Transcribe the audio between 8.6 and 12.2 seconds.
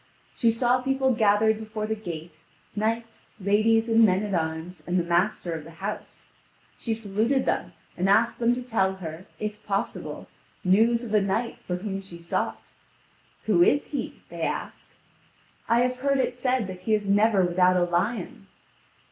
tell her, if possible, news of a knight for whom she